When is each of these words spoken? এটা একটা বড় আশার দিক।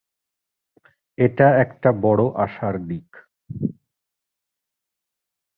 এটা 1.17 1.47
একটা 1.61 1.89
বড় 2.01 2.23
আশার 2.35 2.75
দিক। 2.87 3.09